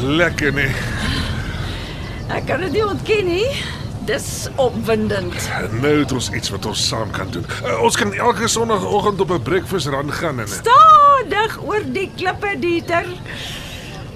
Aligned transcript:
Lekker 0.00 0.52
nee. 0.52 0.70
Ek 2.28 2.46
kan 2.46 2.60
dit 2.60 2.72
nie 2.72 2.86
ontken 2.86 3.26
nie. 3.28 3.48
Dis 4.06 4.46
opwindend. 4.54 5.34
Nou 5.80 5.92
het 5.98 6.12
ons 6.14 6.30
iets 6.30 6.50
wat 6.54 6.66
ons 6.66 6.86
saam 6.88 7.10
kan 7.10 7.30
doen. 7.34 7.46
Uh, 7.64 7.80
ons 7.82 7.96
kan 7.98 8.12
elke 8.14 8.48
sonoggend 8.48 9.20
op 9.20 9.30
'n 9.30 9.42
breakfast 9.42 9.86
run 9.86 10.12
gaan 10.12 10.40
en 10.40 10.48
Stadig 10.48 11.58
oor 11.62 11.82
die 11.92 12.10
klippe, 12.16 12.56
Dieter. 12.58 13.06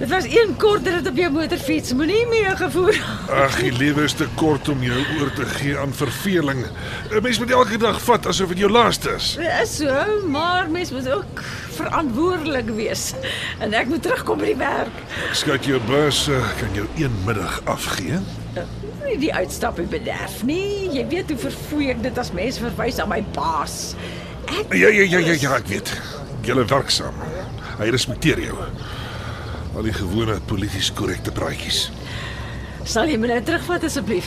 Dit 0.00 0.08
was 0.08 0.24
een 0.24 0.54
kort 0.56 0.86
rit 0.88 1.08
op 1.08 1.16
jou 1.16 1.28
motorfiets. 1.32 1.92
Moenie 1.92 2.26
meer 2.26 2.56
gevoer. 2.56 2.96
ag, 3.28 3.58
die 3.60 3.72
lewe 3.72 4.06
is 4.08 4.14
te 4.16 4.24
kort 4.34 4.68
om 4.72 4.80
jou 4.82 5.00
oor 5.20 5.28
te 5.36 5.44
gee 5.44 5.74
aan 5.78 5.92
verveling. 5.92 6.62
'n 7.10 7.20
Mens 7.22 7.38
moet 7.38 7.50
elke 7.50 7.76
dag 7.76 8.00
vat 8.02 8.26
asof 8.26 8.48
dit 8.48 8.58
jou 8.58 8.70
laaste 8.70 9.10
is. 9.10 9.34
Dit 9.36 9.52
is 9.62 9.76
so, 9.76 10.22
maar 10.26 10.70
mens 10.70 10.90
moet 10.90 11.10
ook 11.12 11.42
verantwoordelik 11.76 12.70
wees. 12.78 13.12
En 13.58 13.72
ek 13.72 13.86
moet 13.92 14.02
terugkom 14.02 14.38
by 14.38 14.44
die 14.44 14.56
werk. 14.56 14.96
Skat 15.32 15.64
jou 15.64 15.80
bus 15.86 16.30
kan 16.60 16.72
jou 16.72 16.86
een 16.96 17.12
middag 17.26 17.60
afgee. 17.64 18.16
Nie 19.04 19.18
die 19.18 19.34
uitstappie 19.34 19.84
bederf 19.84 20.40
nie. 20.44 20.88
Jy 20.96 21.06
weet 21.12 21.28
hoe 21.28 21.38
verfoei 21.38 21.90
ek 21.90 22.02
dit 22.02 22.18
as 22.18 22.32
mens 22.32 22.58
verwys 22.58 22.98
aan 22.98 23.08
my 23.12 23.20
baas. 23.36 23.94
Ek 24.48 24.72
Ja 24.72 24.88
ja 24.88 25.04
ja 25.04 25.18
ja 25.18 25.36
ja, 25.40 25.54
ek 25.60 25.68
weet. 25.68 25.92
Julle 26.40 26.64
werk 26.64 26.90
saam. 26.90 27.14
Hy 27.78 27.92
respekteer 27.92 28.40
jou. 28.40 28.56
Al 29.76 29.86
die 29.86 29.94
gewone 29.94 30.40
polities 30.50 30.90
korrekte 30.92 31.32
praatjies. 31.32 31.90
sal 32.84 33.06
jy 33.06 33.18
my 33.20 33.28
nou 33.30 33.40
terugvat 33.46 33.84
asseblief. 33.86 34.26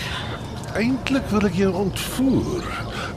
Eintlik 0.80 1.26
wil 1.30 1.44
ek 1.50 1.58
jou 1.60 1.70
ontvoer. 1.84 2.64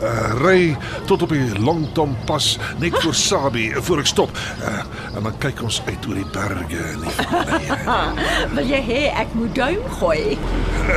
Uh 0.05 0.33
ry 0.43 0.75
tot 1.09 1.23
op 1.25 1.31
die 1.33 1.47
Longtom 1.63 2.13
pas 2.29 2.49
net 2.83 2.97
voor 3.01 3.15
Sabi 3.17 3.71
voor 3.79 4.03
ek 4.03 4.11
stop. 4.11 4.35
Uh, 4.61 4.83
en 5.17 5.23
dan 5.25 5.39
kyk 5.41 5.63
ons 5.65 5.79
uit 5.87 6.09
oor 6.11 6.19
die 6.19 6.27
berge 6.35 6.83
en 6.91 7.07
die 7.07 7.15
vallei. 7.23 7.63
Wil 8.59 8.73
jy 8.75 8.83
hê 8.91 9.01
ek 9.23 9.33
moet 9.39 9.55
duim 9.57 9.81
gooi? 10.03 10.37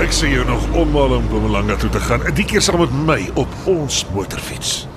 Ek 0.02 0.12
sien 0.12 0.34
jou 0.34 0.44
nog 0.50 0.66
onmal 0.76 1.16
om 1.22 1.30
Mpumalanga 1.30 1.78
toe 1.80 1.94
te 1.96 2.04
gaan. 2.10 2.26
Die 2.36 2.48
keer 2.50 2.66
saam 2.66 2.84
met 2.84 3.00
my 3.06 3.22
op 3.40 3.56
ons 3.70 4.04
motorfiets. 4.12 4.89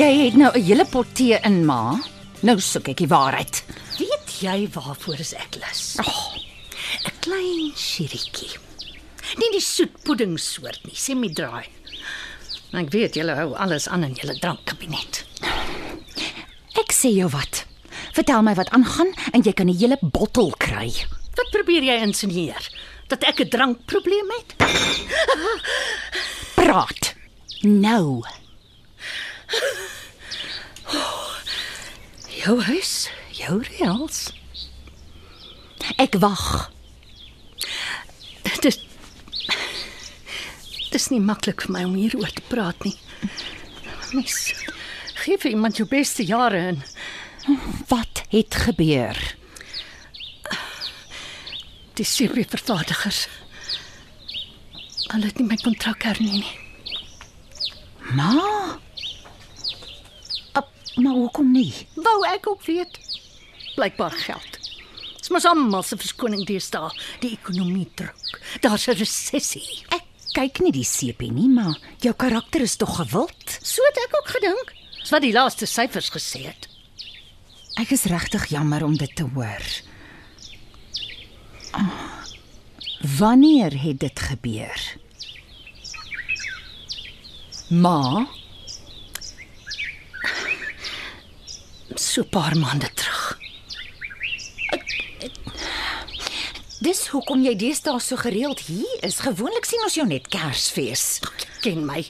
Jy 0.00 0.12
het 0.16 0.36
nou 0.40 0.48
'n 0.56 0.62
hele 0.64 0.84
pot 0.88 1.06
tee 1.12 1.36
in, 1.44 1.64
ma. 1.64 2.00
Nou 2.40 2.60
soek 2.60 2.88
ek 2.88 2.96
die 2.96 3.08
waarheid. 3.08 3.64
Weet 3.98 4.40
jy 4.40 4.68
waarvoor 4.72 5.18
is 5.20 5.34
ek 5.34 5.58
lus? 5.60 5.96
Oh, 6.00 6.32
'n 7.04 7.12
Klein 7.20 7.72
siriekie. 7.74 8.56
Nie 9.36 9.50
die 9.52 9.60
soetpudding 9.60 10.38
soort 10.38 10.80
nie, 10.84 10.94
semi-dry. 10.94 11.68
Ek 12.72 12.90
weet 12.90 13.14
julle 13.14 13.34
hou 13.34 13.54
alles 13.54 13.88
aan 13.88 14.04
in 14.04 14.14
julle 14.14 14.38
drankkabinet. 14.38 15.24
ek 16.78 16.92
sê 16.92 17.12
jou 17.12 17.28
wat. 17.28 17.66
Vertel 18.12 18.42
my 18.42 18.54
wat 18.54 18.70
aangaan 18.70 19.12
en 19.32 19.42
jy 19.42 19.52
kan 19.52 19.68
'n 19.68 19.76
hele 19.78 19.98
bottel 20.00 20.50
kry. 20.56 20.88
Wat 21.36 21.50
probeer 21.50 21.82
jy 21.82 22.00
insinueer? 22.00 22.70
Dat 23.08 23.22
ek 23.24 23.40
'n 23.40 23.48
drankprobleem 23.48 24.30
het? 24.30 24.56
Praat. 26.54 27.14
Nou. 27.62 28.22
Jou 32.40 32.56
huis, 32.64 32.92
jou 33.36 33.58
reëls. 33.66 34.20
Ek 36.00 36.16
wag. 36.22 36.70
Dis 38.60 38.78
Dis 40.90 41.06
nie 41.12 41.20
maklik 41.22 41.62
vir 41.64 41.72
my 41.76 41.82
om 41.86 41.94
hieroor 41.94 42.32
te 42.34 42.42
praat 42.50 42.80
nie. 42.84 42.96
Mens 44.10 44.38
gee 45.20 45.36
vir 45.38 45.52
iemand 45.52 45.78
jou 45.78 45.86
beste 45.88 46.24
jare 46.26 46.64
en 46.72 46.80
Wat 47.88 48.24
het 48.32 48.54
gebeur? 48.66 49.16
die 52.00 52.06
sewe 52.08 52.44
vervaardigers. 52.48 53.26
Hulle 55.10 55.26
het 55.26 55.36
nie 55.40 55.44
my 55.50 55.56
kontrak 55.60 56.06
hernie 56.08 56.38
nie. 56.40 56.54
Ma? 58.16 58.30
Maar 60.96 61.12
hoekom 61.12 61.52
nie? 61.52 61.74
Wou 61.94 62.26
ek 62.26 62.48
ook 62.48 62.62
weet. 62.62 62.98
Blykbaar 63.74 64.10
geld. 64.12 64.58
Dis 65.18 65.28
mos 65.28 65.44
almal 65.44 65.82
se 65.86 65.96
verskoning 66.00 66.46
deesdae, 66.48 66.90
die 67.20 67.34
ekonomie 67.36 67.88
druk. 67.94 68.40
Daar's 68.60 68.88
'n 68.88 68.98
resessie. 68.98 69.84
Ek 69.88 70.04
kyk 70.32 70.60
nie 70.60 70.72
die 70.72 70.84
sepie 70.84 71.32
nie, 71.32 71.48
maar 71.48 71.78
jou 71.98 72.14
karakter 72.14 72.60
is 72.60 72.76
tog 72.76 72.96
gewild. 72.96 73.58
So 73.62 73.82
het 73.84 73.98
ek 73.98 74.16
ook 74.18 74.28
gedink. 74.28 74.72
Dis 75.00 75.10
wat 75.10 75.22
die 75.22 75.32
laaste 75.32 75.66
syfers 75.66 76.10
gesê 76.10 76.44
het. 76.46 76.68
Ek 77.80 77.90
is 77.90 78.04
regtig 78.04 78.48
jammer 78.50 78.84
om 78.84 78.96
dit 78.96 79.16
te 79.16 79.22
hoor. 79.22 79.64
Ah, 81.72 82.24
wanneer 83.18 83.72
het 83.82 84.00
dit 84.00 84.20
gebeur? 84.20 84.96
Ma, 87.68 88.26
So 92.10 92.22
'n 92.22 92.28
paar 92.28 92.56
maande 92.58 92.90
terug. 92.94 93.38
dis 96.80 97.06
hoekom 97.08 97.44
jy 97.44 97.52
deesdae 97.56 98.00
so 98.00 98.16
gereeld 98.16 98.60
hier 98.66 99.04
is. 99.06 99.20
Gewoonlik 99.22 99.64
sien 99.64 99.82
ons 99.84 99.94
jou 99.94 100.06
net 100.06 100.26
Kersfees. 100.28 101.20
Ken 101.62 101.84
my. 101.86 102.02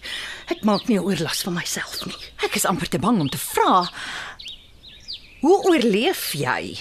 Ek 0.49 0.65
maak 0.65 0.89
nie 0.89 0.97
oorlas 0.99 1.43
van 1.43 1.53
myself 1.53 2.06
nie. 2.06 2.16
Ek 2.47 2.56
is 2.56 2.65
amper 2.65 2.89
te 2.89 2.99
bang 2.99 3.21
om 3.21 3.28
te 3.28 3.37
vra. 3.37 3.91
Hoe 5.41 5.59
oorleef 5.69 6.33
jy? 6.33 6.81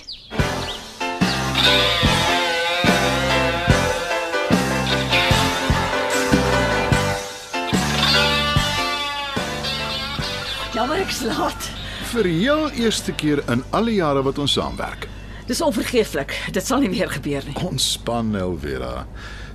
Jammer 10.71 11.03
ek 11.03 11.11
slaat. 11.11 11.78
Vir 12.09 12.25
die 12.25 12.39
heel 12.39 12.69
eerste 12.73 13.13
keer 13.13 13.43
in 13.53 13.59
al 13.69 13.85
die 13.85 13.99
jare 13.99 14.23
wat 14.25 14.39
ons 14.41 14.55
saamwerk. 14.57 15.03
Dis 15.45 15.59
onvergeeflik. 15.61 16.33
Dit 16.55 16.65
sal 16.65 16.81
nie 16.81 16.89
weer 16.89 17.09
gebeur 17.09 17.45
nie. 17.45 17.53
Ontspan 17.61 18.31
Elvira. 18.37 19.05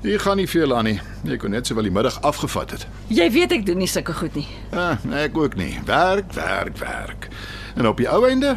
Jy 0.06 0.18
gaan 0.22 0.38
nie 0.38 0.46
veel 0.50 0.74
aan 0.76 0.86
nie. 0.86 1.00
Jy 1.26 1.38
kon 1.42 1.50
net 1.54 1.66
sowel 1.66 1.88
die 1.88 1.92
middag 1.94 2.20
afgevat 2.22 2.76
het. 2.76 2.86
Jy 3.10 3.26
weet 3.34 3.56
ek 3.56 3.66
doen 3.66 3.80
nie 3.82 3.88
sulke 3.90 4.14
goed 4.14 4.38
nie. 4.38 4.46
Ah, 4.70 5.02
ek 5.24 5.34
ook 5.38 5.56
nie. 5.58 5.72
Werk, 5.88 6.30
werk, 6.36 6.78
werk. 6.78 7.28
En 7.74 7.88
op 7.90 7.98
die 7.98 8.06
ou 8.10 8.22
einde, 8.28 8.54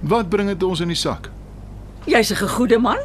wat 0.00 0.28
bring 0.28 0.52
dit 0.52 0.68
ons 0.68 0.84
in 0.84 0.92
die 0.92 0.98
sak? 0.98 1.30
Jy's 2.04 2.30
'n 2.32 2.40
gegoede 2.44 2.78
man 2.78 3.00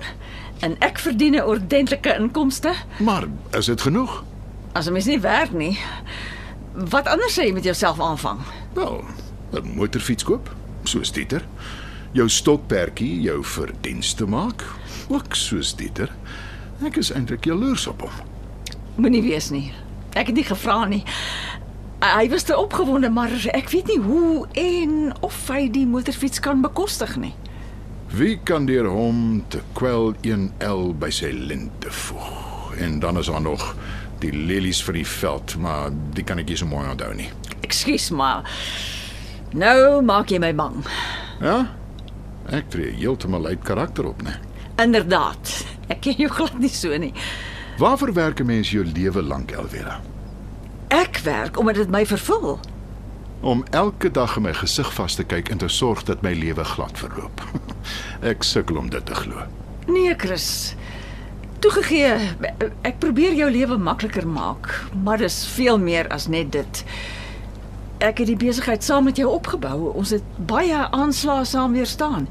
en 0.59 0.75
ek 0.79 0.99
verdien 0.99 1.35
'n 1.35 1.43
ordentlike 1.47 2.17
inkomste. 2.19 2.73
Maar 2.99 3.27
is 3.51 3.65
dit 3.65 3.81
genoeg? 3.81 4.23
As 4.73 4.87
'n 4.87 4.91
mens 4.93 5.05
nie 5.05 5.19
werk 5.19 5.51
nie, 5.51 5.79
wat 6.73 7.07
anders 7.07 7.39
sê 7.39 7.45
jy 7.45 7.53
met 7.53 7.63
jouself 7.63 7.99
aanvang? 7.99 8.39
Wel, 8.73 9.03
'n 9.53 9.75
motorfiets 9.75 10.23
koop, 10.23 10.49
soos 10.83 11.11
Dieter. 11.11 11.45
Jou 12.11 12.29
stokperdjie 12.29 13.21
jou 13.21 13.43
verdienste 13.43 14.25
maak, 14.25 14.63
ook 15.07 15.35
soos 15.35 15.75
Dieter. 15.75 16.09
Ek 16.85 16.97
is 16.97 17.11
eintlik 17.11 17.45
jaloers 17.45 17.87
op 17.87 18.01
hom. 18.01 18.11
Moenie 18.95 19.21
wees 19.21 19.49
nie. 19.49 19.71
Ek 20.13 20.27
het 20.27 20.35
nie 20.35 20.43
gevra 20.45 20.85
nie. 20.85 21.03
Hy 22.03 22.29
was 22.29 22.43
te 22.43 22.57
opgewonde, 22.57 23.09
maar 23.09 23.31
ek 23.53 23.69
weet 23.69 23.87
nie 23.87 23.99
hoe 24.03 24.47
en 24.59 25.13
of 25.21 25.47
hy 25.47 25.69
die 25.71 25.85
motorfiets 25.87 26.39
kan 26.39 26.61
bekostig 26.61 27.15
nie. 27.15 27.33
Wie 28.13 28.35
kan 28.43 28.65
deur 28.65 28.85
hom 28.91 29.43
te 29.49 29.61
kwel 29.73 30.11
1L 30.21 30.91
by 30.99 31.09
sy 31.09 31.31
linte 31.31 31.89
voeg? 31.89 32.75
En 32.77 32.99
dan 32.99 33.17
is 33.17 33.29
daar 33.31 33.41
nog 33.41 33.75
die 34.19 34.33
lelies 34.33 34.83
vir 34.83 34.99
die 34.99 35.07
veld, 35.07 35.55
maar 35.57 35.89
die 36.13 36.23
kan 36.23 36.41
ek 36.43 36.51
nie 36.51 36.57
so 36.59 36.69
mooi 36.69 36.85
onthou 36.91 37.13
nie. 37.17 37.29
Ekskuus, 37.65 38.09
maar 38.13 38.43
nou 39.53 40.01
maak 40.01 40.29
jy 40.33 40.39
my 40.39 40.51
bang. 40.55 40.81
Ja? 41.41 41.57
Ek 42.51 42.69
tree 42.73 42.91
heeltemal 42.97 43.45
uit 43.45 43.63
karakter 43.63 44.05
op, 44.09 44.21
né? 44.25 44.35
Inderdaad. 44.81 45.65
Ek 45.93 46.01
ken 46.03 46.17
jou 46.17 46.29
glad 46.31 46.57
nie 46.59 46.71
so 46.71 46.97
nie. 46.97 47.13
Waarvoor 47.77 48.13
werk 48.13 48.39
'n 48.39 48.45
mens 48.45 48.71
jou 48.71 48.85
lewe 48.85 49.21
lank, 49.21 49.51
Elvira? 49.51 50.01
Ek 50.87 51.17
werk 51.23 51.57
omdat 51.59 51.75
dit 51.75 51.89
my 51.89 52.05
vervul. 52.05 52.59
Om 53.41 53.63
elke 53.71 54.11
dag 54.11 54.35
in 54.35 54.41
my 54.41 54.53
gesig 54.53 54.93
vas 54.93 55.15
te 55.15 55.23
kyk 55.23 55.49
en 55.49 55.57
te 55.57 55.67
sorg 55.67 56.03
dat 56.03 56.21
my 56.21 56.33
lewe 56.33 56.63
glad 56.63 56.97
verloop. 56.97 57.41
ek 58.31 58.43
sukkel 58.43 58.77
om 58.77 58.89
dit 58.89 59.05
te 59.05 59.15
glo. 59.15 59.41
Nee, 59.87 60.13
Chris. 60.17 60.75
Toegegee, 61.59 62.15
ek 62.81 62.99
probeer 62.99 63.33
jou 63.33 63.51
lewe 63.51 63.77
makliker 63.77 64.27
maak, 64.27 64.83
maar 65.03 65.17
dis 65.17 65.45
veel 65.47 65.77
meer 65.79 66.07
as 66.11 66.27
net 66.27 66.51
dit. 66.51 66.83
Ek 68.03 68.17
het 68.19 68.27
die 68.27 68.35
besigheid 68.35 68.83
saam 68.83 69.05
met 69.07 69.15
jou 69.17 69.29
opgebou. 69.31 69.93
Ons 69.95 70.11
het 70.11 70.23
baie 70.49 70.75
aanslae 70.91 71.45
saam 71.47 71.71
weerstaan. 71.71 72.27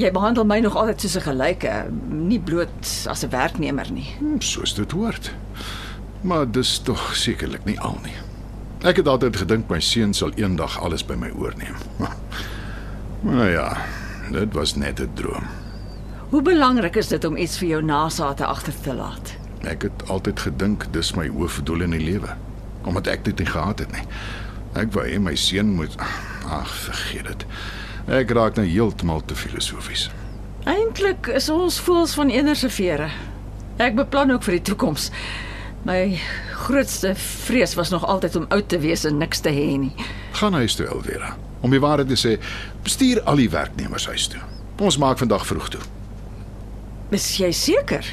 Jy 0.00 0.08
behandel 0.16 0.46
my 0.48 0.58
nog 0.64 0.76
altyd 0.80 1.00
soos 1.00 1.16
'n 1.16 1.26
gelyke, 1.28 1.72
nie 2.08 2.40
bloot 2.40 2.88
as 3.08 3.22
'n 3.24 3.28
werknemer 3.30 3.92
nie. 3.92 4.14
Hm, 4.18 4.40
Soos 4.40 4.74
dit 4.74 4.90
hoort. 4.92 5.32
Maar 6.20 6.50
dis 6.50 6.78
tog 6.78 7.16
sekerlik 7.16 7.64
nie 7.64 7.80
al 7.80 7.98
nie. 8.02 8.14
Ek 8.82 8.96
het 8.96 9.06
altyd 9.08 9.36
gedink 9.36 9.68
my 9.68 9.80
seun 9.80 10.14
sal 10.14 10.30
eendag 10.34 10.80
alles 10.80 11.04
by 11.04 11.14
my 11.14 11.30
oorneem. 11.38 11.74
Maar 13.20 13.50
ja, 13.58 13.76
dit 14.30 14.52
was 14.54 14.74
net 14.74 15.00
'n 15.00 15.10
droom. 15.14 15.44
Hoe 16.30 16.42
belangrik 16.42 16.96
is 16.96 17.08
dit 17.08 17.24
om 17.24 17.36
iets 17.36 17.58
vir 17.58 17.68
jou 17.68 17.82
nasate 17.82 18.46
agter 18.46 18.74
te 18.80 18.94
laat? 18.94 19.36
Ek 19.60 19.82
het 19.82 20.08
altyd 20.08 20.40
gedink 20.40 20.86
dis 20.90 21.14
my 21.14 21.28
hoofdoel 21.28 21.80
in 21.80 21.90
die 21.90 22.00
lewe, 22.04 22.28
omdat 22.84 23.06
ek 23.06 23.24
dit 23.24 23.38
nie 23.38 23.46
gehad 23.46 23.78
het 23.78 23.92
nie. 23.92 24.02
Ek 24.74 24.90
wou 24.94 25.04
hê 25.06 25.20
my 25.22 25.34
seun 25.38 25.74
moet 25.76 25.94
ag, 26.50 26.70
vergeet 26.88 27.28
dit. 27.30 27.46
Ek 28.10 28.30
raak 28.36 28.58
nou 28.58 28.66
heeltemal 28.66 29.22
te 29.24 29.36
filosofies. 29.38 30.08
Eintlik 30.68 31.28
is 31.28 31.48
ons 31.52 31.78
voels 31.84 32.14
van 32.18 32.32
eenerse 32.32 32.68
vere. 32.72 33.10
Ek 33.78 33.96
beplan 33.98 34.32
ook 34.34 34.44
vir 34.46 34.58
die 34.58 34.64
toekoms. 34.70 35.10
My 35.84 36.16
grootste 36.64 37.12
vrees 37.20 37.74
was 37.76 37.90
nog 37.92 38.04
altyd 38.08 38.36
om 38.40 38.46
oud 38.56 38.68
te 38.72 38.78
wees 38.80 39.04
en 39.04 39.18
niks 39.20 39.42
te 39.44 39.52
hê 39.52 39.74
nie. 39.78 39.92
Gaan 40.38 40.56
huis 40.56 40.76
toe, 40.78 40.86
Elvira. 40.88 41.34
Om 41.64 41.72
die 41.74 41.80
waarheid 41.80 42.08
te 42.08 42.18
sê, 42.18 42.36
bestuur 42.84 43.22
al 43.28 43.40
die 43.40 43.50
werknemers 43.52 44.08
huis 44.08 44.26
toe. 44.32 44.40
Ons 44.80 44.98
maak 44.98 45.20
vandag 45.20 45.44
vroeg 45.46 45.68
toe. 45.76 45.82
Is 47.14 47.28
jy 47.38 47.52
seker? 47.52 48.04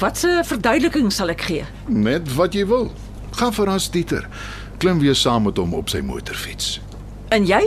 Wat 0.00 0.24
'n 0.24 0.44
verduideliking 0.44 1.12
sal 1.12 1.28
ek 1.28 1.40
gee? 1.40 1.64
Net 1.86 2.34
wat 2.34 2.54
jy 2.54 2.66
wil. 2.66 2.92
Gaan 3.36 3.52
verras 3.52 3.90
Dieter. 3.90 4.28
Klim 4.78 4.98
weer 4.98 5.14
saam 5.14 5.42
met 5.42 5.56
hom 5.56 5.72
op 5.74 5.88
sy 5.88 6.02
motorfiets. 6.04 6.80
En 7.28 7.46
jy? 7.48 7.62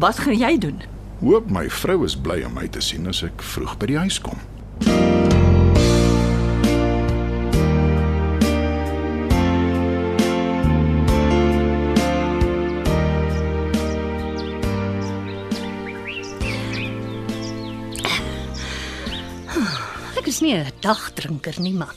Wat 0.00 0.18
gaan 0.18 0.38
jy 0.38 0.56
doen? 0.58 0.80
Hoop 1.20 1.50
my 1.52 1.68
vrou 1.70 2.04
is 2.04 2.16
bly 2.16 2.40
om 2.48 2.56
my 2.56 2.64
te 2.68 2.80
sien 2.80 3.04
as 3.08 3.20
ek 3.26 3.44
vroeg 3.44 3.76
by 3.78 3.90
die 3.92 3.98
huis 4.00 4.16
kom. 4.24 4.40
Ek 20.16 20.32
is 20.32 20.40
nie 20.40 20.56
'n 20.56 20.72
dagdrinker 20.80 21.60
nie, 21.60 21.76
maar 21.76 21.94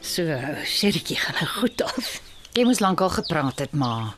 so 0.00 0.22
sirretjie 0.64 1.18
gaan 1.18 1.34
nou 1.42 1.50
goed 1.58 1.82
af. 1.82 2.27
Jy 2.58 2.64
moes 2.66 2.80
lankal 2.82 3.12
gepraat 3.14 3.60
het, 3.62 3.74
ma. 3.78 4.16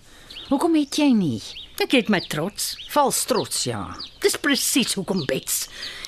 Hoekom 0.48 0.72
het 0.78 0.96
jy 0.96 1.10
nie? 1.12 1.42
Ek 1.84 1.92
het 1.92 2.08
my 2.08 2.22
trots. 2.24 2.70
Vals 2.88 3.18
trots, 3.28 3.66
ja. 3.68 3.82
Dis 4.24 4.38
presies 4.40 4.94
hoekom 4.96 5.26
bets. 5.28 5.66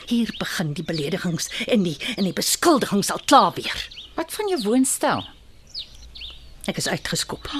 Hier 0.08 0.32
begin 0.40 0.70
die 0.78 0.84
beledigings 0.88 1.50
en 1.66 1.84
die 1.84 1.98
en 2.14 2.24
die 2.24 2.32
beskuldigings 2.32 3.12
al 3.12 3.20
klaar 3.28 3.50
weer. 3.58 3.82
Wat 4.16 4.32
van 4.32 4.48
jou 4.48 4.62
woonstel? 4.64 5.26
Ek 6.72 6.80
is 6.80 6.88
uitgeskop. 6.88 7.52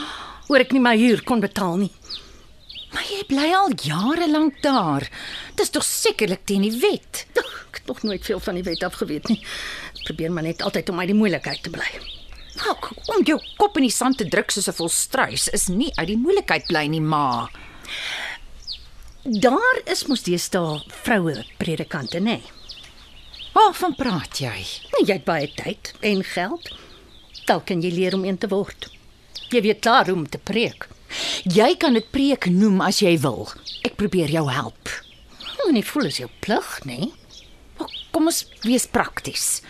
Oor 0.49 0.65
ek 0.65 0.73
nie 0.73 0.81
my 0.81 0.95
huur 1.03 1.21
kon 1.29 1.45
betaal 1.45 1.77
nie. 1.83 1.93
Maar 2.97 3.13
jy 3.13 3.21
bly 3.29 3.53
al 3.59 3.77
jare 3.77 4.31
lank 4.33 4.65
daar. 4.65 5.05
Dis 5.61 5.75
tog 5.77 5.85
sekerlik 5.85 6.47
teen 6.49 6.65
die 6.65 6.79
wet. 6.81 7.27
Ek 7.37 7.83
het 7.83 7.93
nog 7.93 8.03
nooit 8.09 8.25
veel 8.25 8.41
van 8.41 8.57
die 8.57 8.65
wet 8.73 8.89
af 8.89 8.97
geweet 9.05 9.29
nie. 9.29 9.43
Ek 9.99 10.09
probeer 10.09 10.33
maar 10.33 10.49
net 10.49 10.65
altyd 10.65 10.89
om 10.89 11.05
uit 11.05 11.13
die 11.13 11.21
moeilikheid 11.21 11.61
te 11.61 11.77
bly. 11.77 12.22
Ag, 12.57 12.93
om 13.09 13.25
jou 13.25 13.39
kop 13.57 13.77
in 13.77 13.87
die 13.89 13.95
sand 13.95 14.19
te 14.19 14.29
druk 14.29 14.51
soos 14.51 14.69
'n 14.69 14.77
volstruis 14.77 15.49
is 15.49 15.69
nie 15.69 15.93
uit 15.97 16.09
die 16.09 16.17
moeilikheid 16.17 16.67
bly 16.67 16.87
nie, 16.87 17.01
ma. 17.01 17.49
Daar 19.25 19.79
is 19.87 20.07
mos 20.07 20.23
deesdae 20.23 20.83
vroue 21.05 21.45
predikante, 21.59 22.19
nê? 22.19 22.23
Nee. 22.23 22.43
Waarvan 23.53 23.95
praat 23.95 24.39
jy? 24.41 24.65
Jy 25.05 25.13
het 25.13 25.25
baie 25.29 25.49
tyd 25.53 25.93
en 26.01 26.23
geld. 26.25 26.71
Dalk 27.45 27.67
kan 27.69 27.83
jy 27.85 27.91
leer 27.93 28.15
om 28.17 28.25
een 28.25 28.39
te 28.41 28.49
word. 28.49 28.89
Jy 29.53 29.61
weet 29.67 29.83
klaar 29.85 30.09
hoe 30.09 30.17
om 30.17 30.29
te 30.29 30.41
preek. 30.41 30.89
Jy 31.45 31.75
kan 31.77 31.93
dit 31.93 32.09
preek 32.15 32.49
noem 32.49 32.81
as 32.81 33.03
jy 33.05 33.19
wil. 33.21 33.51
Ek 33.85 33.99
probeer 34.01 34.33
jou 34.33 34.47
help. 34.49 34.93
En 35.67 35.77
nie 35.77 35.85
voel 35.85 36.09
as 36.09 36.21
jou 36.23 36.31
plig, 36.41 36.71
nê? 36.89 37.11
Maar 37.77 37.93
kom 38.15 38.31
ons 38.33 38.41
wees 38.65 38.89
prakties. 38.89 39.61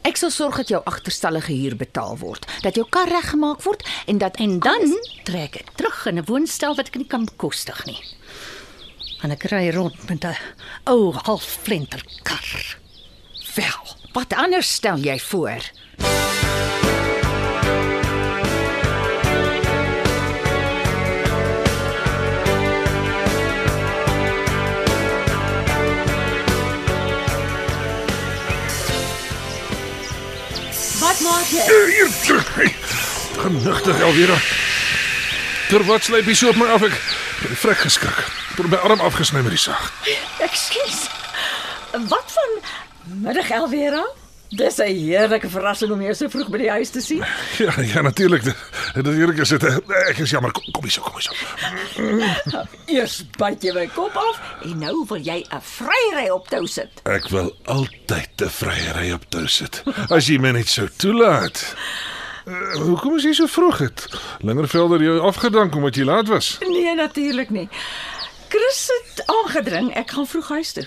Ek 0.00 0.16
sal 0.16 0.30
sorg 0.32 0.56
dat 0.56 0.70
jou 0.72 0.80
agterstallige 0.88 1.52
huur 1.52 1.74
betaal 1.76 2.16
word, 2.20 2.46
dat 2.64 2.78
jou 2.78 2.86
kar 2.88 3.08
reggemaak 3.12 3.60
word 3.66 3.84
en 4.08 4.18
dat 4.18 4.38
En 4.40 4.56
dan 4.58 4.94
trek 5.28 5.58
ek 5.60 5.74
terug 5.76 6.06
in 6.06 6.18
'n 6.18 6.24
woonstel 6.24 6.74
wat 6.74 6.88
ek 6.88 6.96
nie 6.96 7.06
kan 7.06 7.24
bekostig 7.24 7.84
nie. 7.86 8.00
En 9.22 9.30
ek 9.30 9.44
ry 9.52 9.70
rond 9.70 10.08
met 10.08 10.24
'n 10.24 10.36
ou 10.84 11.12
halfvlenter 11.12 12.02
kar. 12.22 12.76
wel, 13.54 13.96
wat 14.12 14.32
anders 14.32 14.72
stel 14.72 14.96
jy 14.96 15.18
voor? 15.18 15.60
Maak 31.30 31.54
jy? 31.54 31.62
Hier. 31.94 32.10
Genigtig 33.40 34.02
Elvira. 34.04 34.38
Terwyl 35.70 36.02
slyp 36.02 36.28
jy 36.28 36.34
so 36.36 36.50
op 36.50 36.58
my 36.60 36.66
af 36.74 36.84
ek 36.88 36.96
vrek 37.62 37.84
geskrik. 37.86 38.18
Tot 38.58 38.68
my 38.72 38.80
arm 38.84 39.00
afgesny 39.06 39.42
met 39.44 39.54
die 39.54 39.62
sag. 39.62 39.90
Ekskuus. 40.42 41.04
Wat 42.10 42.34
van 42.36 42.56
middag 43.22 43.50
Elvera? 43.54 44.02
Dis 44.50 44.78
'n 44.82 44.86
heerlike 44.90 45.48
verrassing 45.48 45.92
om 45.92 46.00
jou 46.02 46.14
so 46.14 46.28
vroeg 46.28 46.48
by 46.50 46.58
die 46.58 46.70
huis 46.70 46.90
te 46.90 47.00
sien. 47.00 47.24
Ja, 47.58 47.72
ja 47.80 48.00
natuurlik. 48.02 48.42
Natuurlik 48.94 49.38
is 49.38 49.48
dit. 49.48 49.62
eh, 49.64 49.76
Ek 50.10 50.18
is 50.18 50.30
jammer. 50.30 50.50
Kom, 50.52 50.64
kom 50.72 50.82
hier 50.82 50.90
so, 50.92 51.02
kom 51.02 51.12
hier 51.14 51.22
so. 51.22 52.64
Eers 52.86 53.20
byt 53.38 53.62
jy 53.62 53.72
my 53.76 53.86
kop 53.94 54.16
af 54.16 54.40
en 54.64 54.78
nou 54.78 55.04
wil 55.08 55.20
jy 55.22 55.44
'n 55.50 55.60
vryry 55.62 56.28
op 56.30 56.48
tou 56.48 56.66
sit. 56.66 56.88
Ek 57.04 57.28
wil 57.28 57.54
altyd 57.64 58.28
te 58.36 58.48
vryery 58.50 59.12
op 59.12 59.24
toe 59.30 59.46
sit. 59.48 59.82
As 60.10 60.26
jy 60.26 60.38
my 60.38 60.50
net 60.50 60.68
sou 60.68 60.88
toelaat. 60.96 61.74
Uh, 62.46 62.74
hoekom 62.80 63.16
is 63.16 63.22
jy 63.24 63.32
so 63.32 63.46
vroeg 63.46 63.78
het? 63.78 64.06
Lingervelder 64.42 65.02
jou 65.02 65.20
afgedank 65.20 65.74
omdat 65.74 65.94
jy 65.96 66.04
laat 66.04 66.26
was. 66.28 66.58
Nee, 66.60 66.94
natuurlik 66.94 67.50
nie. 67.50 67.68
Chris 68.48 68.90
het 68.90 69.22
aangedring 69.26 69.94
ek 69.94 70.10
gaan 70.10 70.26
vroeg 70.26 70.48
huis 70.48 70.72
toe. 70.72 70.86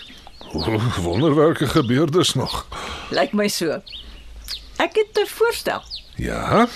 O, 0.54 0.80
wonderwerke 1.02 1.68
gebeur 1.68 2.12
dus 2.12 2.34
nog. 2.34 2.66
Lyk 3.10 3.34
my 3.34 3.48
so. 3.48 3.82
Ek 4.78 4.96
het 4.96 5.18
'n 5.20 5.28
voorstel. 5.28 5.82
Ja. 6.16 6.68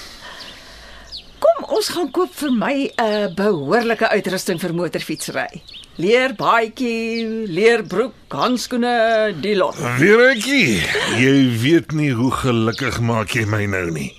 Kom 1.40 1.70
ons 1.70 1.90
gaan 1.90 2.12
koop 2.12 2.34
vir 2.34 2.52
my 2.52 2.92
'n 2.98 3.34
behoorlike 3.36 4.10
uitrusting 4.10 4.60
vir 4.60 4.74
motorfietsry. 4.74 5.62
Leer 5.96 6.34
baadjie, 6.36 7.26
leerbroek, 7.48 8.14
handskoene, 8.28 9.34
die 9.42 9.56
lot. 9.56 9.76
Weeretjie, 9.98 10.82
jy 11.18 11.58
weet 11.62 11.92
nie 11.92 12.12
hoe 12.12 12.32
gelukkig 12.32 13.00
maak 13.02 13.30
jy 13.30 13.46
my 13.46 13.66
nou 13.66 13.92
nie. 13.92 14.14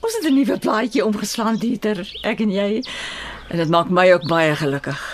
Ons 0.00 0.14
het 0.14 0.24
'n 0.24 0.34
nuwe 0.34 0.58
plaatjie 0.58 1.04
omgeslaan, 1.04 1.56
Dieter, 1.56 2.00
ek 2.22 2.40
en 2.40 2.50
jy. 2.50 2.82
En 3.48 3.56
dit 3.56 3.68
maak 3.68 3.88
my 3.90 4.12
ook 4.12 4.26
baie 4.28 4.56
gelukkig. 4.56 5.11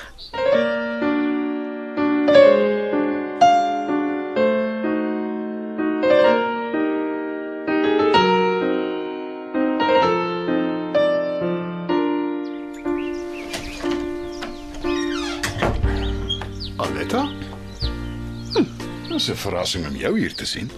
'n 19.31 19.37
verrassing 19.37 19.87
om 19.87 19.97
jou 19.97 20.19
hier 20.19 20.35
te 20.35 20.47
sien. 20.47 20.71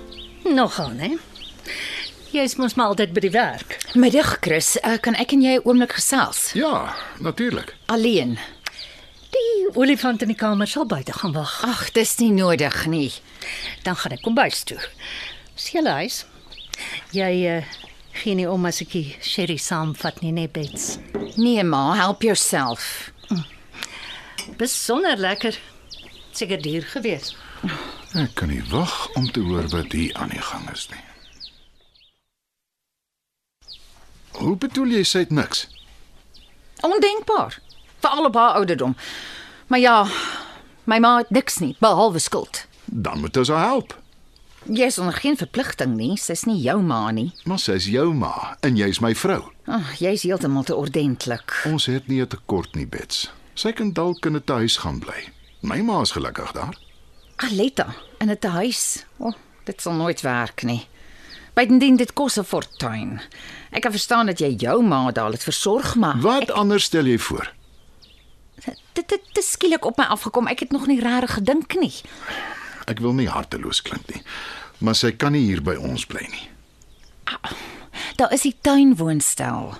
Nogal, 0.44 0.92
hè? 0.98 1.16
Jy's 2.30 2.54
mos 2.56 2.74
maar 2.74 2.86
altyd 2.86 3.12
by 3.12 3.20
die 3.20 3.30
werk. 3.34 3.76
Middag, 3.94 4.36
Chris. 4.40 4.76
Uh, 4.84 4.98
kan 5.02 5.14
ek 5.14 5.32
en 5.32 5.42
jy 5.42 5.56
'n 5.58 5.64
oomblik 5.64 5.92
gesels? 5.92 6.52
Ja, 6.54 6.94
natuurlik. 7.18 7.74
Alleen. 7.86 8.38
Die 9.30 9.68
olifant 9.74 10.22
in 10.22 10.28
die 10.28 10.36
kamer 10.36 10.66
sal 10.66 10.86
buite 10.86 11.12
gaan 11.12 11.32
wag. 11.32 11.62
Ag, 11.64 11.92
dis 11.92 12.16
nie 12.18 12.30
nodig 12.30 12.86
nie. 12.86 13.12
Dan 13.82 13.96
gaan 13.96 14.12
ek 14.12 14.22
kombuis 14.22 14.62
toe. 14.62 14.78
Dis 15.54 15.70
julle 15.70 15.90
huis. 15.90 16.24
Jy 17.10 17.32
uh, 17.58 17.64
gee 18.12 18.34
nie 18.34 18.48
om 18.48 18.66
as 18.66 18.80
ek 18.80 18.90
die 18.90 19.16
sherry 19.20 19.56
saamvat 19.56 20.20
nie, 20.22 20.32
nee 20.32 20.48
Bets. 20.48 20.98
Nee 21.36 21.62
ma, 21.62 21.94
help 21.94 22.22
yourself. 22.22 23.10
Besonder 24.56 25.16
lekker. 25.16 25.58
Seker 26.32 26.62
duur 26.62 26.82
gewees. 26.82 27.34
Ek 28.10 28.32
kan 28.34 28.48
nie 28.50 28.62
wag 28.66 29.12
om 29.14 29.28
te 29.30 29.40
hoor 29.40 29.68
wat 29.70 29.92
hier 29.94 30.14
aan 30.18 30.32
die 30.34 30.42
gang 30.42 30.64
is 30.72 30.88
nie. 30.90 31.04
Hoe 34.40 34.56
bedoel 34.58 34.96
jy 34.96 35.02
sy 35.06 35.22
het 35.22 35.30
niks? 35.30 35.68
Ondenkbaar. 36.82 37.60
Veral 38.02 38.26
op 38.26 38.34
haar 38.34 38.58
ouderdom. 38.58 38.96
Maar 39.70 39.78
ja, 39.78 39.96
my 40.90 40.98
ma 40.98 41.16
het 41.20 41.30
niks 41.30 41.60
nie 41.62 41.76
behalwe 41.78 42.18
skuld. 42.18 42.64
Dan 42.84 43.20
moet 43.20 43.36
ons 43.36 43.48
haar 43.48 43.66
help. 43.68 43.94
Jy 44.66 44.90
is 44.90 44.98
onder 44.98 45.14
geen 45.14 45.38
verpligting 45.38 45.94
nie. 45.94 46.16
Sy's 46.18 46.44
nie 46.50 46.58
jou 46.58 46.80
ma 46.82 47.10
nie. 47.14 47.30
Maar 47.46 47.62
sy 47.62 47.78
is 47.78 47.86
jou 47.94 48.10
ma 48.14 48.56
en 48.66 48.76
jy's 48.76 48.98
my 49.00 49.14
vrou. 49.14 49.44
Ag, 49.70 49.94
jy's 50.02 50.26
heeltemal 50.26 50.66
te 50.66 50.74
ordentlik. 50.74 51.60
Ons 51.70 51.86
het 51.86 52.08
nie 52.08 52.20
'n 52.20 52.26
tekort 52.26 52.74
nie, 52.74 52.86
Bets. 52.86 53.30
Sy 53.54 53.72
kan 53.72 53.92
dalk 53.92 54.26
in 54.26 54.34
'n 54.36 54.42
huis 54.46 54.76
gaan 54.76 54.98
bly. 54.98 55.30
My 55.62 55.80
ma 55.80 56.00
is 56.00 56.10
gelukkig 56.10 56.52
daar. 56.52 56.89
Aletta 57.40 57.94
in 58.18 58.30
'n 58.30 58.48
huis. 58.48 59.04
O, 59.18 59.26
oh, 59.26 59.34
dit 59.64 59.80
sal 59.80 59.92
nooit 59.92 60.20
werk 60.20 60.62
nie. 60.62 60.86
Bydendien 61.54 61.96
dit 61.96 62.12
kos 62.12 62.36
'n 62.38 62.44
fortuin. 62.44 63.20
Ek 63.70 63.82
kan 63.82 63.90
verstaan 63.90 64.26
dat 64.26 64.38
jy 64.38 64.54
jou 64.58 64.82
ma 64.82 65.10
daar 65.10 65.30
het 65.32 65.42
versorg, 65.42 65.94
maar 65.96 66.20
Wat 66.20 66.42
ek... 66.42 66.50
anders 66.50 66.84
stel 66.84 67.04
jy 67.04 67.18
voor? 67.18 67.52
dit 68.92 69.08
dit 69.08 69.20
het 69.32 69.44
skielik 69.44 69.84
op 69.84 69.96
my 69.96 70.04
afgekom. 70.04 70.46
Ek 70.46 70.60
het 70.60 70.70
nog 70.70 70.86
nie 70.86 71.00
regtig 71.00 71.34
gedink 71.34 71.74
nie. 71.80 71.94
Ek 72.86 72.98
wil 72.98 73.12
nie 73.12 73.28
harteloos 73.28 73.82
klink 73.82 74.06
nie, 74.14 74.22
maar 74.78 74.94
sy 74.94 75.12
kan 75.12 75.32
nie 75.32 75.44
hier 75.46 75.62
by 75.62 75.74
ons 75.74 76.04
bly 76.06 76.26
nie. 76.30 76.48
Daar 78.16 78.32
is 78.32 78.42
die 78.42 78.56
tuinwoonstel. 78.60 79.74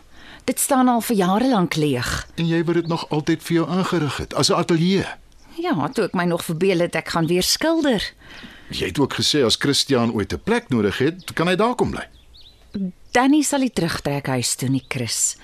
Dit 0.44 0.58
staan 0.60 0.88
al 0.88 1.00
vir 1.00 1.16
jare 1.16 1.48
lank 1.48 1.74
leeg. 1.76 2.26
En 2.34 2.46
jy 2.48 2.64
wou 2.64 2.74
dit 2.74 2.86
nog 2.86 3.08
altyd 3.10 3.42
vir 3.42 3.54
jou 3.54 3.68
ingerig 3.70 4.16
het 4.16 4.34
as 4.34 4.48
'n 4.50 4.54
ateljee. 4.54 5.04
Ja, 5.60 5.74
toe 5.92 6.04
ek 6.08 6.14
my 6.16 6.24
nog 6.24 6.44
verbeel 6.46 6.80
het 6.86 6.96
ek 6.96 7.08
gaan 7.12 7.26
weer 7.28 7.44
skilder. 7.44 8.04
Jy 8.70 8.86
het 8.92 8.98
ook 9.02 9.14
gesê 9.18 9.42
as 9.44 9.58
Christian 9.60 10.12
ooit 10.14 10.32
'n 10.32 10.40
plek 10.44 10.68
nodig 10.70 10.98
het, 10.98 11.34
kan 11.34 11.48
hy 11.48 11.56
daar 11.56 11.74
kom 11.74 11.90
bly. 11.90 12.06
Danny 13.12 13.42
sal 13.42 13.60
nie 13.60 13.70
terugtrek 13.70 14.26
huis 14.26 14.54
toe 14.54 14.68
nie, 14.68 14.84
Chris. 14.88 15.36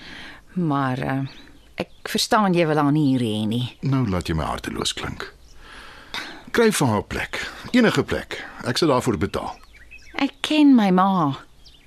Maar 0.53 0.99
uh, 0.99 1.27
ek 1.75 1.89
verstaan 2.09 2.53
jy 2.53 2.65
wil 2.65 2.77
haar 2.77 2.91
nie 2.91 3.17
hier 3.17 3.19
hê 3.25 3.45
nie. 3.47 3.77
Nou 3.81 4.07
laat 4.09 4.27
jy 4.27 4.35
my 4.35 4.43
harteloos 4.43 4.93
klink. 4.93 5.33
Kry 6.51 6.71
vir 6.71 6.87
haar 6.87 7.03
'n 7.03 7.07
plek, 7.07 7.51
enige 7.71 8.03
plek. 8.03 8.43
Ek 8.65 8.77
sal 8.77 8.87
daarvoor 8.89 9.17
betaal. 9.17 9.59
Ek 10.15 10.31
ken 10.41 10.75
my 10.75 10.89
ma. 10.91 11.37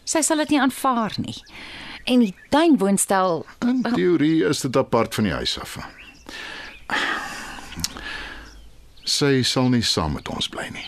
Sy 0.05 0.21
sal 0.23 0.37
dit 0.37 0.51
nie 0.51 0.61
aanvaar 0.61 1.15
nie. 1.19 1.43
En 2.05 2.21
die 2.21 2.35
tuinwoonstel, 2.51 3.47
In 3.67 3.83
teorie 3.83 4.45
is 4.45 4.61
dit 4.61 4.77
apart 4.77 5.15
van 5.15 5.25
die 5.25 5.33
huis 5.33 5.59
af. 5.61 5.79
Sy 9.11 9.41
sal 9.43 9.73
nie 9.73 9.83
saam 9.83 10.13
met 10.15 10.29
ons 10.31 10.47
bly 10.53 10.69
nie. 10.71 10.87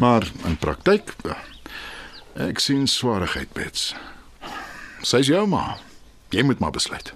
Maar 0.00 0.24
in 0.48 0.56
praktyk 0.56 1.12
ek 2.40 2.62
sien 2.62 2.88
swaarigheid 2.88 3.52
bets. 3.52 3.92
Sy's 5.04 5.28
jou 5.28 5.44
ma. 5.46 5.76
Jy 6.32 6.46
moet 6.48 6.64
maar 6.64 6.72
besluit. 6.72 7.12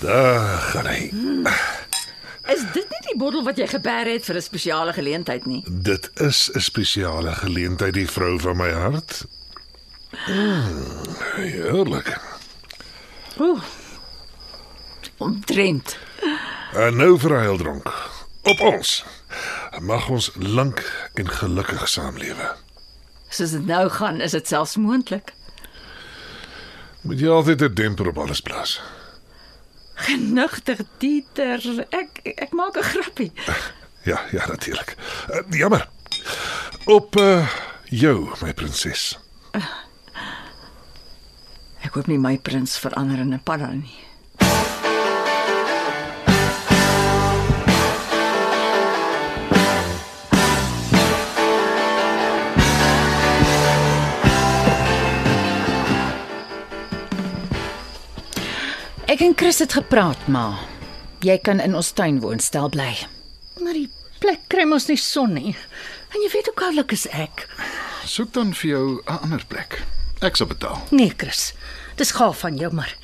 Daar 0.00 0.58
gaan 0.70 0.86
hy. 0.86 1.79
Is 2.50 2.62
dit 2.72 2.86
nie 2.90 3.02
die 3.06 3.18
bottel 3.18 3.44
wat 3.46 3.58
jy 3.60 3.66
geberg 3.70 4.10
het 4.10 4.24
vir 4.26 4.36
'n 4.36 4.42
spesiale 4.42 4.92
geleentheid 4.92 5.46
nie? 5.46 5.62
Dit 5.66 6.10
is 6.14 6.50
'n 6.54 6.60
spesiale 6.60 7.32
geleentheid, 7.32 7.94
die 7.94 8.10
vrou 8.10 8.40
van 8.40 8.56
my 8.56 8.70
hart. 8.70 9.24
Mm, 10.26 11.16
heerlik. 11.36 12.20
Ooh. 13.38 13.62
Omtrent. 15.16 15.96
En 16.72 16.96
nou 16.96 17.18
vir 17.18 17.30
'n 17.30 17.42
heildronk. 17.42 17.92
Op 18.42 18.60
ons. 18.60 19.04
Mag 19.80 20.08
ons 20.08 20.30
lank 20.38 21.10
en 21.14 21.28
gelukkig 21.28 21.88
saamlewe. 21.88 22.56
Soos 23.28 23.50
dit 23.50 23.66
nou 23.66 23.88
gaan, 23.88 24.20
is 24.20 24.30
dit 24.30 24.48
selfs 24.48 24.76
moontlik. 24.76 25.32
Moet 27.00 27.20
jy 27.20 27.28
altyd 27.28 27.62
'n 27.62 27.74
demper 27.74 28.08
op 28.08 28.18
alles 28.18 28.40
plaas. 28.40 28.80
Genigtig 30.06 30.84
Dieter. 30.98 31.60
Ek 31.90 32.20
ek 32.24 32.52
maak 32.52 32.76
'n 32.76 32.82
grappie. 32.82 33.32
Ja, 34.04 34.20
ja, 34.32 34.46
natuurlik. 34.46 34.96
Uh, 35.30 35.42
jammer. 35.50 35.88
Op 36.84 37.16
uh, 37.16 37.46
jou, 37.84 38.30
my 38.40 38.52
prinses. 38.54 39.18
Ek 41.80 41.94
hoop 41.96 42.06
nie 42.06 42.18
my 42.18 42.38
prins 42.38 42.78
verander 42.78 43.18
in 43.18 43.34
'n 43.34 43.42
padda 43.42 43.72
nie. 43.72 44.09
Ek 59.10 59.24
en 59.26 59.32
Chris 59.34 59.58
het 59.58 59.72
gepraat, 59.74 60.20
ma. 60.30 60.54
Jy 61.26 61.34
kan 61.42 61.58
in 61.60 61.74
ons 61.74 61.88
tuinwoonstel 61.98 62.68
bly. 62.70 62.92
Maar 63.58 63.74
die 63.74 63.88
plek 64.22 64.44
kry 64.52 64.62
mos 64.70 64.86
nie 64.86 64.98
son 65.00 65.34
nie. 65.34 65.54
En 66.14 66.22
jy 66.22 66.28
weet 66.30 66.50
hoe 66.50 66.58
koulik 66.60 66.94
is 66.94 67.08
ek. 67.10 67.48
Soek 68.06 68.30
dan 68.36 68.52
vir 68.54 68.70
jou 68.70 68.84
'n 69.02 69.18
ander 69.24 69.42
plek. 69.48 69.82
Ek 70.22 70.36
sal 70.36 70.46
betaal. 70.46 70.78
Nee, 70.90 71.12
Chris. 71.16 71.52
Dis 71.96 72.12
gaaf 72.12 72.38
van 72.38 72.56
jou, 72.56 72.72
maar 72.72 72.94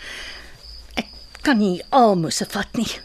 ek 0.95 1.07
kan 1.43 1.59
nie 1.59 1.83
almose 1.91 2.47
vat 2.51 2.77
nie. 2.77 3.01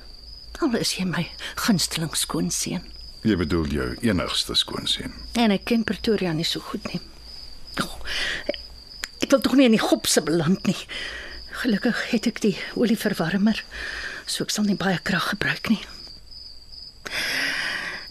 Al 0.62 0.76
is 0.76 0.94
jy 0.98 1.06
my 1.06 1.28
gunsteling 1.56 2.16
skoonseun. 2.16 2.84
Jy 3.24 3.36
bedoel 3.36 3.66
jou 3.66 3.98
enigste 4.02 4.56
skoonseun. 4.56 5.14
En 5.34 5.52
ek 5.52 5.66
ken 5.66 5.84
Pretoria 5.84 6.34
nie 6.34 6.46
so 6.46 6.60
goed 6.60 6.94
nie. 6.94 7.02
Oh, 7.82 7.98
ek 9.22 9.30
wil 9.32 9.40
tog 9.42 9.54
nie 9.56 9.66
in 9.66 9.72
die 9.72 9.88
gopse 9.90 10.22
beland 10.22 10.66
nie. 10.68 10.88
Gelukkig 11.62 12.10
het 12.10 12.26
ek 12.26 12.40
die 12.42 12.56
olieverwarmer, 12.74 13.60
so 14.26 14.42
ek 14.42 14.50
sal 14.50 14.66
nie 14.66 14.78
baie 14.80 14.98
krag 15.06 15.28
gebruik 15.36 15.70
nie. 15.70 15.82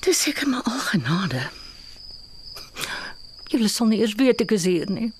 Dis 0.06 0.20
seker 0.22 0.46
maar 0.46 0.62
al 0.70 0.78
genade. 0.92 1.42
Julle 3.50 3.66
sal 3.66 3.90
nie 3.90 3.98
eers 4.04 4.14
weet 4.20 4.44
ek 4.44 4.54
is 4.54 4.68
hier 4.70 4.86
nie. 4.86 5.10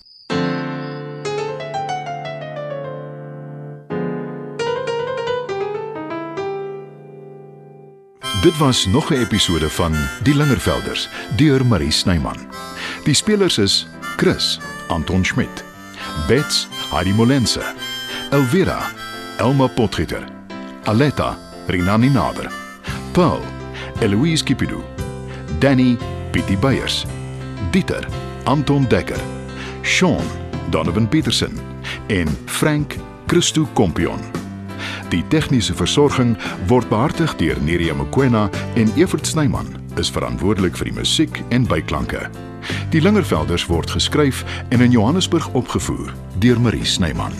Dit 8.46 8.56
was 8.62 8.86
nog 8.86 9.10
'n 9.10 9.20
episode 9.26 9.70
van 9.70 9.92
Die 10.22 10.34
Lingervelders 10.34 11.08
deur 11.36 11.66
Marie 11.66 11.90
Snyman. 11.90 12.38
Die 13.04 13.14
spelers 13.14 13.58
is 13.58 13.86
Chris, 14.16 14.58
Anton 14.88 15.24
Schmidt, 15.24 15.64
Bets, 16.26 16.68
Heidi 16.90 17.12
Molense, 17.12 17.74
Elvira, 18.32 18.82
Elma 19.38 19.68
Potgieter, 19.68 20.24
Aletta, 20.86 21.36
Rinani 21.66 22.08
Naber, 22.10 22.48
Paul, 23.12 23.40
Eloise 24.00 24.44
Kipidu, 24.44 24.84
Danny, 25.58 25.98
Pietie 26.32 26.56
Beyers, 26.56 27.06
Dieter, 27.72 28.06
Anton 28.44 28.86
Dekker, 28.88 29.20
Sean, 29.82 30.22
Donovan 30.70 31.08
Petersen 31.08 31.58
en 32.06 32.28
Frank 32.46 32.96
Christo 33.26 33.68
Kompion. 33.74 34.20
Die 35.10 35.24
tegniese 35.28 35.74
versorging 35.74 36.36
word 36.68 36.86
behartig 36.88 37.34
deur 37.42 37.58
Neriya 37.66 37.94
Mkwena 37.98 38.46
en 38.78 38.92
Evert 38.94 39.26
Snyman 39.26 39.74
is 39.98 40.10
verantwoordelik 40.10 40.78
vir 40.78 40.92
die 40.92 40.98
musiek 41.00 41.42
en 41.50 41.66
byklanke. 41.66 42.28
Die 42.94 43.02
Lingervelders 43.02 43.66
word 43.66 43.90
geskryf 43.90 44.44
en 44.70 44.86
in 44.86 44.94
Johannesburg 44.94 45.50
opgevoer 45.58 46.14
deur 46.38 46.62
Marie 46.62 46.86
Snyman. 46.86 47.34